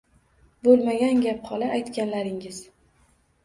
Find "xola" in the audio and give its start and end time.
1.51-1.69